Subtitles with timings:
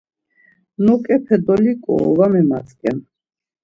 [0.83, 2.97] Noǩepi dolinǩoru va mematzǩen.